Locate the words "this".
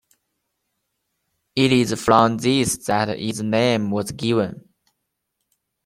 2.39-2.75